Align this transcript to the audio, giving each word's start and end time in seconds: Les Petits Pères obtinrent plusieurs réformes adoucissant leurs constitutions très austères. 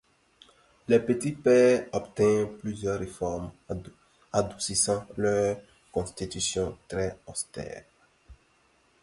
Les 0.87 0.99
Petits 0.99 1.33
Pères 1.33 1.85
obtinrent 1.91 2.57
plusieurs 2.57 2.97
réformes 2.97 3.51
adoucissant 4.33 5.05
leurs 5.15 5.59
constitutions 5.91 6.75
très 6.87 7.19
austères. 7.27 7.83